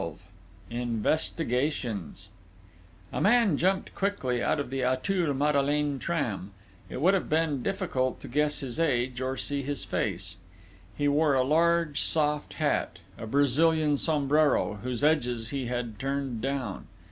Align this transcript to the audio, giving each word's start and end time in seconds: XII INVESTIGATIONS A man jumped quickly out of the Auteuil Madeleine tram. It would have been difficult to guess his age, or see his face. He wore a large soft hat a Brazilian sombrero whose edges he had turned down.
XII 0.01 0.17
INVESTIGATIONS 0.77 2.29
A 3.13 3.21
man 3.21 3.55
jumped 3.55 3.93
quickly 3.93 4.41
out 4.41 4.59
of 4.59 4.71
the 4.71 4.83
Auteuil 4.83 5.31
Madeleine 5.35 5.99
tram. 5.99 6.53
It 6.89 7.01
would 7.01 7.13
have 7.13 7.29
been 7.29 7.61
difficult 7.61 8.19
to 8.21 8.27
guess 8.27 8.61
his 8.61 8.79
age, 8.79 9.21
or 9.21 9.37
see 9.37 9.61
his 9.61 9.85
face. 9.85 10.37
He 10.97 11.07
wore 11.07 11.35
a 11.35 11.43
large 11.43 12.01
soft 12.01 12.53
hat 12.53 12.97
a 13.15 13.27
Brazilian 13.27 13.95
sombrero 13.95 14.79
whose 14.81 15.03
edges 15.03 15.49
he 15.49 15.67
had 15.67 15.99
turned 15.99 16.41
down. 16.41 16.87